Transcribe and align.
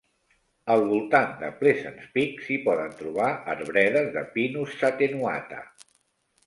Al 0.75 0.79
voltant 0.91 1.35
de 1.41 1.49
Pleasants 1.59 2.07
Peak 2.17 2.41
s'hi 2.47 2.57
poden 2.65 2.97
trobar 3.03 3.29
arbredes 3.57 4.11
de 4.19 4.27
"Pinus 4.39 4.79
attenuata". 4.93 5.67